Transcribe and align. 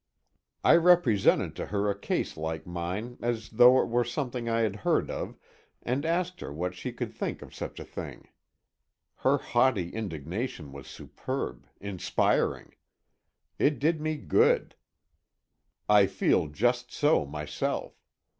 I 0.63 0.77
represented 0.77 1.55
to 1.57 1.67
her 1.67 1.87
a 1.87 1.95
case 1.95 2.35
like 2.35 2.65
mine, 2.65 3.19
as 3.21 3.49
though 3.49 3.79
it 3.83 3.87
were 3.87 4.03
something 4.03 4.49
I 4.49 4.61
had 4.61 4.77
heard 4.77 5.11
of, 5.11 5.37
and 5.83 6.07
asked 6.07 6.39
her 6.39 6.51
what 6.51 6.73
she 6.73 6.91
could 6.91 7.13
think 7.13 7.43
of 7.43 7.53
such 7.53 7.79
a 7.79 7.83
thing. 7.85 8.27
Her 9.17 9.37
haughty 9.37 9.89
indignation 9.91 10.71
was 10.71 10.87
superb, 10.87 11.67
inspiring. 11.79 12.73
It 13.59 13.77
did 13.77 14.01
me 14.01 14.17
good. 14.17 14.73
I 15.87 16.07
feel 16.07 16.47
just 16.47 16.91
so 16.91 17.23
myself. 17.27 18.01